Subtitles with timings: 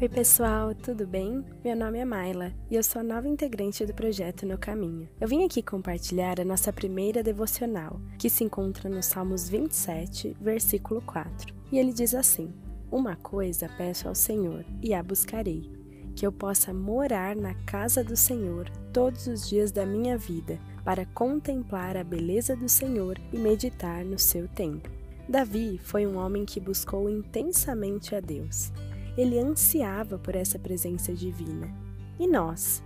[0.00, 1.44] Oi, pessoal, tudo bem?
[1.62, 5.06] Meu nome é Maila e eu sou a nova integrante do projeto No Caminho.
[5.20, 11.02] Eu vim aqui compartilhar a nossa primeira devocional, que se encontra no Salmos 27, versículo
[11.02, 11.54] 4.
[11.70, 12.50] E ele diz assim:
[12.90, 15.70] Uma coisa peço ao Senhor e a buscarei,
[16.16, 21.04] que eu possa morar na casa do Senhor todos os dias da minha vida, para
[21.04, 24.90] contemplar a beleza do Senhor e meditar no seu templo.
[25.28, 28.72] Davi foi um homem que buscou intensamente a Deus.
[29.16, 31.72] Ele ansiava por essa presença divina.
[32.18, 32.82] E nós?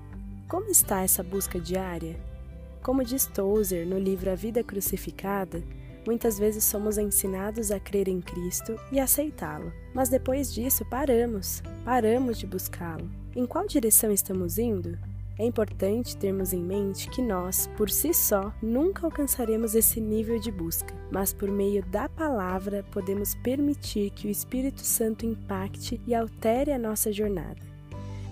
[0.48, 2.16] Como está essa busca diária?
[2.82, 5.62] Como diz Tozer no livro A Vida Crucificada,
[6.06, 12.38] muitas vezes somos ensinados a crer em Cristo e aceitá-lo, mas depois disso paramos, paramos
[12.38, 13.10] de buscá-lo.
[13.34, 14.98] Em qual direção estamos indo?
[15.36, 20.52] É importante termos em mente que nós, por si só, nunca alcançaremos esse nível de
[20.52, 26.70] busca, mas por meio da palavra podemos permitir que o Espírito Santo impacte e altere
[26.70, 27.73] a nossa jornada.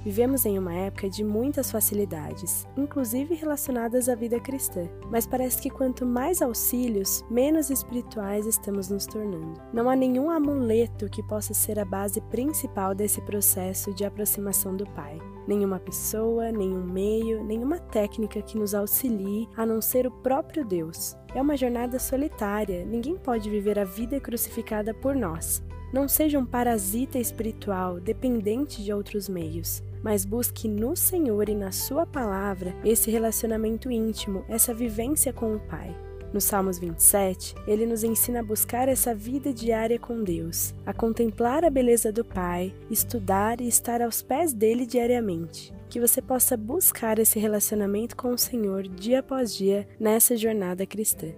[0.04, 5.70] Vivemos em uma época de muitas facilidades, inclusive relacionadas à vida cristã, mas parece que
[5.70, 9.60] quanto mais auxílios, menos espirituais estamos nos tornando.
[9.72, 14.86] Não há nenhum amuleto que possa ser a base principal desse processo de aproximação do
[14.86, 20.64] Pai nenhuma pessoa, nenhum meio, nenhuma técnica que nos auxilie a não ser o próprio
[20.64, 21.16] Deus.
[21.34, 25.62] É uma jornada solitária, ninguém pode viver a vida crucificada por nós.
[25.92, 31.70] Não seja um parasita espiritual dependente de outros meios, mas busque no Senhor e na
[31.70, 35.94] Sua palavra esse relacionamento íntimo, essa vivência com o Pai.
[36.32, 41.62] No Salmos 27, ele nos ensina a buscar essa vida diária com Deus, a contemplar
[41.62, 45.74] a beleza do Pai, estudar e estar aos pés dele diariamente.
[45.90, 51.28] Que você possa buscar esse relacionamento com o Senhor dia após dia nessa jornada cristã.